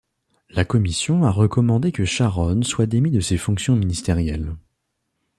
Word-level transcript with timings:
La 0.49 0.65
Commission 0.65 1.25
a 1.25 1.29
recommandé 1.29 1.91
que 1.91 2.05
Sharon 2.05 2.63
soit 2.63 2.87
démis 2.87 3.11
de 3.11 3.19
ses 3.19 3.37
fonctions 3.37 3.75
ministérielles. 3.75 4.55